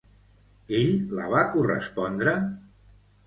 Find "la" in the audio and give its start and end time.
1.19-1.27